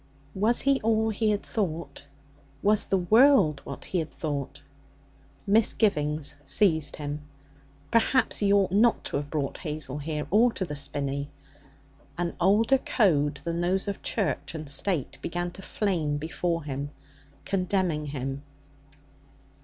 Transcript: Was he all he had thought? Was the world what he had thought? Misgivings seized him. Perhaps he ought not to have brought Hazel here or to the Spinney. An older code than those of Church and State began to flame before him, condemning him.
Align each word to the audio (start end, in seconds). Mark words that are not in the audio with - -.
Was 0.33 0.61
he 0.61 0.81
all 0.81 1.11
he 1.11 1.29
had 1.29 1.43
thought? 1.43 2.07
Was 2.63 2.85
the 2.85 2.97
world 2.97 3.61
what 3.65 3.85
he 3.85 3.99
had 3.99 4.09
thought? 4.09 4.63
Misgivings 5.45 6.37
seized 6.43 6.95
him. 6.95 7.21
Perhaps 7.91 8.39
he 8.39 8.51
ought 8.51 8.71
not 8.71 9.03
to 9.03 9.17
have 9.17 9.29
brought 9.29 9.59
Hazel 9.59 9.99
here 9.99 10.25
or 10.31 10.51
to 10.53 10.65
the 10.65 10.75
Spinney. 10.75 11.29
An 12.17 12.33
older 12.41 12.79
code 12.79 13.41
than 13.43 13.61
those 13.61 13.87
of 13.87 14.01
Church 14.01 14.55
and 14.55 14.67
State 14.67 15.19
began 15.21 15.51
to 15.51 15.61
flame 15.61 16.17
before 16.17 16.63
him, 16.63 16.89
condemning 17.45 18.07
him. 18.07 18.41